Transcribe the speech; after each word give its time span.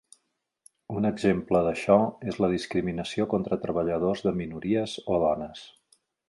Un 1.01 1.07
exemple 1.09 1.59
d'això 1.67 1.97
és 2.31 2.39
la 2.45 2.49
discriminació 2.53 3.27
contra 3.35 3.61
treballadors 3.67 4.25
de 4.29 4.35
minories 4.41 4.97
o 5.17 5.21
dones. 5.27 5.63